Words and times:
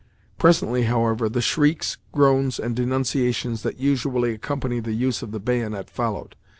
Presently, 0.39 0.85
however, 0.85 1.29
the 1.29 1.41
shrieks, 1.43 1.99
groans, 2.11 2.57
and 2.59 2.75
denunciations 2.75 3.61
that 3.61 3.77
usually 3.79 4.33
accompany 4.33 4.79
the 4.79 4.93
use 4.93 5.21
of 5.21 5.29
the 5.29 5.39
bayonet 5.39 5.91
followed. 5.91 6.35